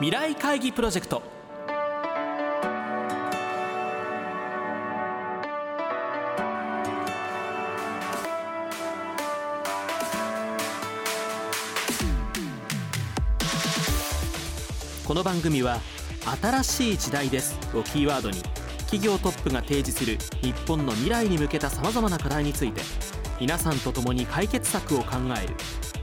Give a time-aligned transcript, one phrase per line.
[0.00, 1.22] 未来会議プロジェクト。
[15.06, 15.78] この番組は
[16.42, 17.56] 新しい時代です。
[17.72, 18.42] をキーワードに
[18.78, 22.82] 企業トップが提示する日本の未来に向けたさまざまな課題について
[23.40, 25.54] 皆さんと共に解決策を考える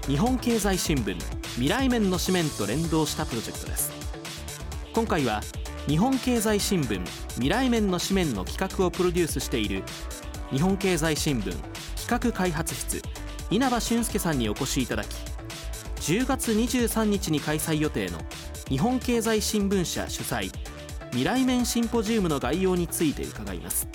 [0.07, 1.15] 日本経済新聞
[1.53, 3.91] 未来面の紙面と連動したプロジェクトです。
[4.93, 5.41] 今回は
[5.87, 7.05] 日本経済新聞
[7.35, 9.83] 未来面の紙面の企画をプロデュースしている
[10.49, 11.55] 日本経済新聞
[11.95, 13.01] 企画開発室
[13.51, 15.07] 稲葉俊介さんにお越しいただき
[15.97, 18.17] 10月23日に開催予定の
[18.67, 20.51] 日本経済新聞社主催
[21.11, 23.87] 未来面シンポジウムの概要について伺います。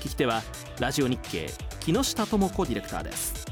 [0.00, 0.42] 聞き手は
[0.80, 1.50] ラジオ日経
[1.80, 3.43] 木下智子ディレクターです。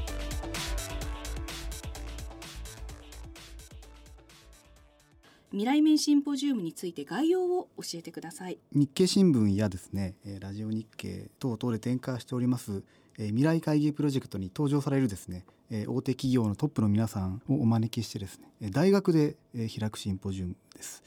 [5.53, 8.57] 未来面シンポジウムについて概要を教えてください。
[8.71, 12.81] 日経新聞やですねラジオ日経等々で展開しております
[13.17, 21.03] 未来会議プロジェクトに登場されるですね大手企業のトップの皆さんをお招きしてですね大学で開くシンポジウムです。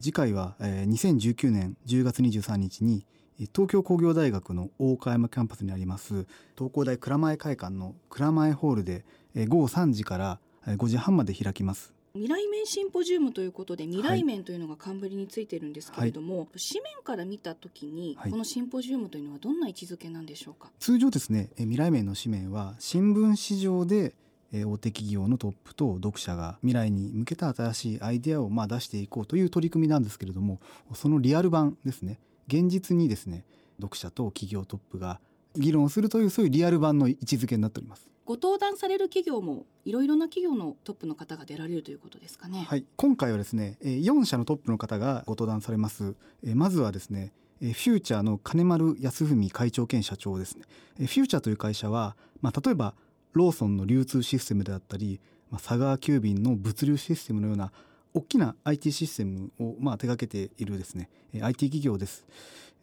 [0.00, 3.06] 次回は2019年10月23日に
[3.54, 6.26] 東京工業大学の大岡山キャンパスにあります
[6.58, 9.04] 東工大蔵前会館の蔵前ホールで
[9.46, 11.94] 午後3時から5時半まで開きます。
[12.16, 20.70] 未来面シンポジウムということで未来面というのが冠についてるんですけれども、はい、紙面から見た時に、このシンポジウムというのはどんな位置づけなんでしょうか？
[20.78, 24.14] 通常ですね未来面の紙面は新聞市場で
[24.52, 30.60] 大手企業のトップと読者が未来に向けた新しいアイデアをまあ出していこうという取り組みなんですけれども
[30.94, 32.20] そのリアル版ですね。
[32.46, 33.44] 現実にですね
[33.80, 35.18] 読者と企業トップが
[35.56, 42.64] 議論をするというそういうリアル版の位置づけになっておりますご登壇される企業もいろいろな企業のトップの方が出られるということですかね。
[42.66, 42.86] はい。
[42.96, 46.14] 今回はですね4社のトップの方がご登壇されます。
[46.42, 50.64] まずはですねフューチャーの金丸康文会長兼社長ですね。
[50.96, 52.94] フューチャーという会社は、まあ、例えば
[53.32, 55.20] ローソンの流通システムであったり、
[55.50, 57.72] まあ、佐川急便の物流システムのような
[58.14, 62.24] 大きな IT システムをまあ手掛けているですね IT 企業です。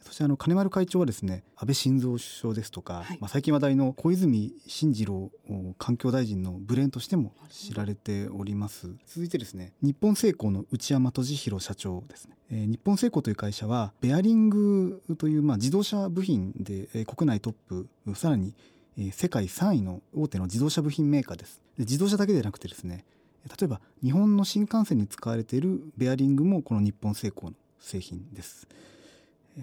[0.01, 5.31] そしてあの金丸会長はですね安倍晋三首相ですとか、はい、まあ、最近話題の小泉進次郎
[5.77, 8.89] 環境大臣のブレーンとしても知られております。
[9.05, 18.53] 続いてですね日本製鋼の内山俊弘社長ですね、えー、日本製鋼という会社はベアリングというまあ自動車部品で、えー、国内トップさらに
[19.13, 21.61] 世界3位の大手の自動車部品メーカーです。
[21.77, 23.05] 自動車だけでなくてですね
[23.47, 28.67] 例えば日本の新幹線に使われているベアリングもこの日本製鋼の製品です。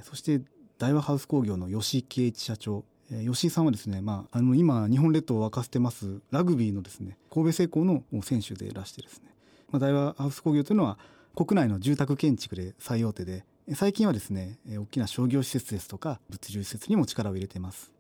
[0.03, 0.41] そして
[0.78, 2.84] 大和ハウス工業の吉井圭一社長。
[3.25, 9.31] 吉井さんはですね、まあ、あの今日本列島を沸かせてますラグビーのですね神戸製鋼の選手でいらしてですね、
[9.71, 10.99] まあ、大和ハウス工業というのは
[11.34, 13.44] 国内の住宅建築で最大手で
[13.75, 17.93] 最近はですね大きな商業施設ですとか物流施設にも力を入れています。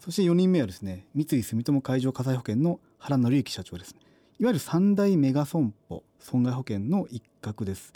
[0.00, 4.00] そして4人目はですね三井住友海上火災保険の原紀之社長ですね。
[4.40, 7.92] いわゆる三大メガ損保損害保険の一角です。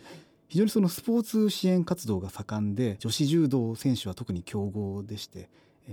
[0.48, 5.48] 非常にそのスポーツ支援活動が盛んで女子柔道選手は特に強豪でして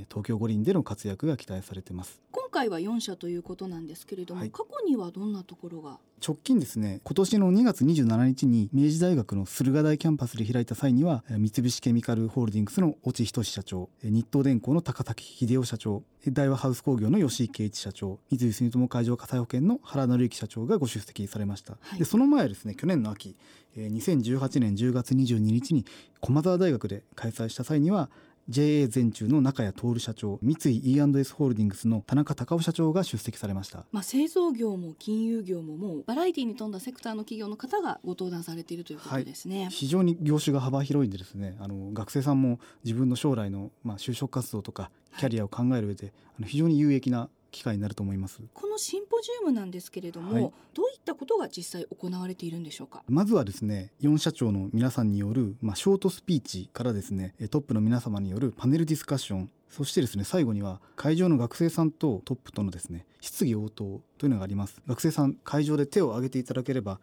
[0.10, 2.22] 東京五輪での活躍が期待されてます。
[2.32, 6.00] 今回は4社ということなんですけれども、はい、過去にはどんなところが？
[6.26, 23.38] 直近ですね今年の2月27日に明治大学の駿河台キャンパスで開いた際には三菱ケミカルホールディングスの越智仁社長日東電工の高崎秀夫社長大和ハウス工業の吉井圭一社長三井住友海上火災保険の原紀之社長がご出席されました、はい、でその前ですね去年の秋
[23.78, 25.86] 2018年10月22日に
[26.20, 28.10] 駒澤大学で開催した際には
[28.50, 44.90] JA 全中の中谷徹社長三井 E&S ホールディングスの田中隆夫社長が出席されました、まあ、製造業も金融業ももうバラエティに富んだセクターの企業の方がご登壇されているということですね、はい、非常に業種が幅広いんでですねあの学生さんも自分の将来の、まあ、就職活動とか
[45.20, 48.40] キャリアを考える上で、はい、あの非常に有益な機会になると思います。
[48.54, 53.04] このシンポジウムなんですけれども、はい、どういったことが実際行われているんでしょうか？
[53.08, 64.82] まずはですね4社長の皆さんによる、まあ、ショートスピーチからですねトップの皆様によるパネルディスカッションそしてですね最後には会場の学生さんとトップとのですね質疑応答というのがあります。
[64.88, 67.00] 学生さん会場で手を挙げていただければ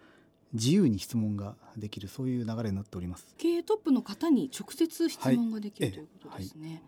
[0.53, 3.27] 自由に質問ができるそういう流れになっております。
[3.37, 6.83] 経営トップの方に直接質問ができる、はい、ということですね、はい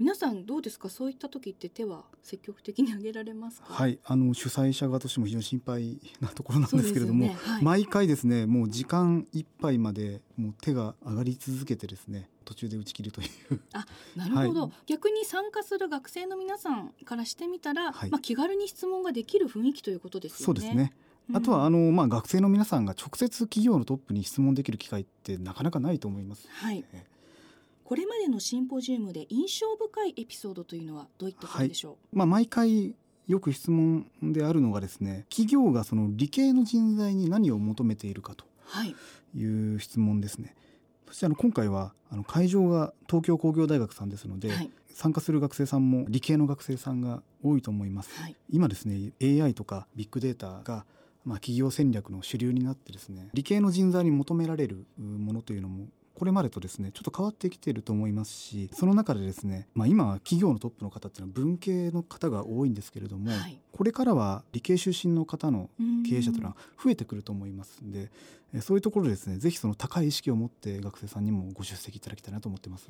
[0.00, 0.88] 皆さんどうですか？
[0.88, 3.72] そういった時って手は積極的に挙げられますか？
[3.72, 7.36] はいあの主催者側としても非常に心配なところなんですけれども、ね。
[7.40, 13.60] はい、毎回ですねもう時間いっぱいまでもう手が上がり続けてですね途中で打ち切るという。
[13.72, 13.86] あ
[14.16, 20.44] なるほど、はい、逆に参加する学生の皆さんからしてみたら、はい、まあ、気軽に質問ができる雰囲気ということですよね。
[20.46, 20.92] そうですね。
[21.32, 26.46] あとはあの、まあ、学生の皆さんが直接企業のトップに質問できる機会ってなかなかないと思います。
[26.50, 26.84] はい
[27.84, 32.94] これまでのシンポジウムで印象深いエピソードというのはどういったことでしょう、はい、まあ、毎回
[33.26, 38.44] よく質問であるのがですね企業がその理系の人材に何を求めているかと
[39.34, 39.44] い。
[39.44, 40.46] う質問ですね。
[40.46, 40.54] はい、
[41.08, 48.10] そしてあの今回はあの会場が東京工業大学さんですので、はい、参加する学生さんも理系の学生さんが多いと思います。
[48.50, 50.84] 今ですね AI とかビッグデータが
[51.24, 65.70] まあ、企業戦略の主流になってですね理系の人材に求められるものというのもこれまでとですねちょっと変わってきていると思いますしその中でですね、まあ、今は企業のトップの方っていうのは文系の方が多いんですけれども、はい、これからは理系出身の方の
[66.08, 68.10] 経営者というのは増えてくると思いますんで
[68.60, 72.86] そういうところでですねぜひその高い意識を持って学生さんにもご出席いただきたいなと思ってます。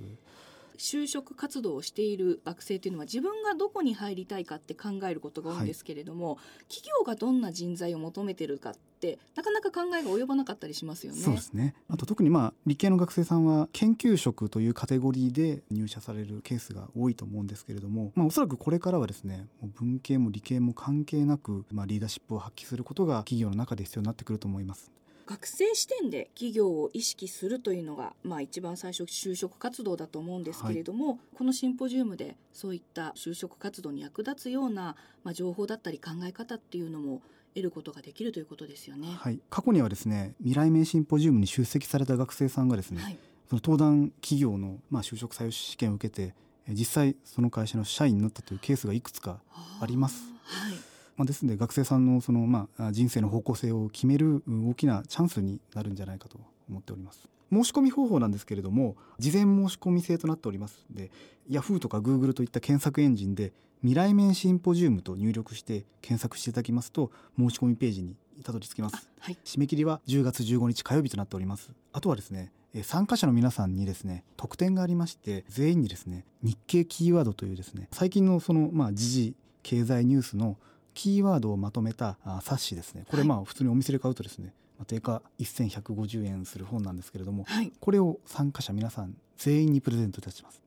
[0.79, 11.19] 就職活動をしている学生というのは自分がどこに入りたいかって考えることが多いんですけれども、はい、企業がどんな人材を求めてるかってなかなか考えが及ばなかったりしますよね。
[11.19, 24.91] そうですねあと特にまあ理系の学生さんは研究職というカテゴリーで入社されるケースが多いと思うんですけれども、まあ、おそらくこれからはですね文系も理系も関係なく、まあ、リーダーシップを発揮することが企業の中で必要になってくると思います。
[25.27, 37.23] 学生視点で企業を意識するというのが、まあ、一番最初就職活動だと思うんですけれども、はい、このシンポジウムでそういった就職活動に役立つような、まあ、情報だったり考え方っていうのも
[37.55, 39.09] 得ることができるということですよね。
[39.19, 43.19] はい、過去にはですね未来面シンポジウムに出席された学生さんがですね、はい、
[43.49, 46.35] その登壇企業の、まあ、就職採用試験を受けて
[46.69, 49.41] 実際その会社の社員になったというケースがいくつか
[49.81, 50.25] あります。
[50.45, 56.39] はいまあ、ですので学生さんのその、まあ、人生の方向性を決める大きなチャンスになるんじゃないかと
[56.69, 57.29] 思っております。
[57.53, 60.85] 申し込み方法なんですけれども事前申し込み制となっております。
[60.91, 61.11] で
[61.49, 61.79] Yahoo!
[61.79, 71.71] とか Google といった検索エンジンで未来面シンポジウムと入力して検索していただきますと申し込みページにたどり着きます、はい、締め切りは10月15日火曜日となっております。
[71.93, 72.51] あとはですね
[72.83, 80.57] 参加者の皆さんにですね特典がありまして全員にですね日経キーワードというですね最近のそのまあ時事経済ニュースの
[80.95, 83.05] キーワードをまとめた冊子ですね。
[83.11, 90.63] これまあ普通にお店で買うとですね、はい、定価1150円する本なんですけれども、はい、これを参加者皆さん全員にプレゼントいたします。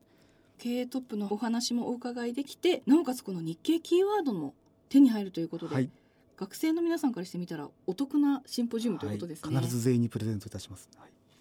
[0.58, 4.54] 経営トップのお話もお伺いできてなおかつこの日経キーワードも
[4.88, 5.90] 手に入るということで、はい、
[6.36, 10.88] 学生の皆さんからしてみたらお得なシンポジウムということですね、必ず全員にプレゼントいたします、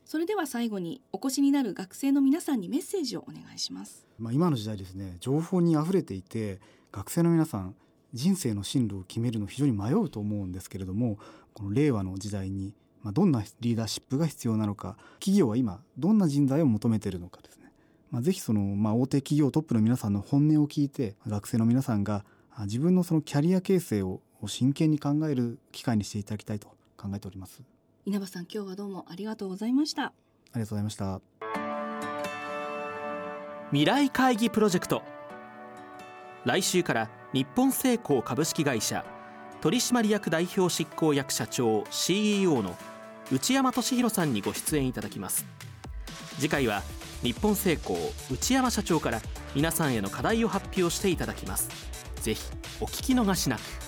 [0.06, 4.06] それでは最後にお越しになる学生の皆さんにメッセージをお願いします。
[4.20, 6.60] まあ今の時代ですね情報に溢れていて
[6.92, 7.76] 学生の皆さん
[8.14, 11.18] 人生の進路を決めるの非常に迷うと思うんですけれども
[11.54, 12.74] この令和の時代に
[13.04, 17.72] まどんなリーダーシップが必要なのか企業は今どんな人材を求めているのかですね、
[18.12, 22.26] まあ、ぜひその、まあ、大手企業トップの皆さんの本音を聞いて学生の皆さんが
[22.62, 26.68] 自分のそのキャリア形成を真剣に考える機会にしていただきたいと
[26.98, 27.62] 考えております。
[28.06, 30.06] 稲葉さん今日はどうもありがとうございました。
[30.06, 30.12] あ
[30.56, 31.22] りがとうございました。
[33.70, 35.04] 未来会議プロジェクト。
[36.46, 39.04] 来週から日本製鋼株式会社
[39.60, 42.76] 取締役代表執行役社長 CEO の
[43.32, 45.46] 内山俊弘さんにご出演いただきます。
[46.40, 46.84] 次回は
[47.24, 47.98] 日本製鋼
[48.32, 49.20] 内山社長から
[49.56, 51.70] 皆さんへの課題を発表していただきます。
[52.22, 52.42] ぜひ
[52.80, 53.87] お聞き逃しなく。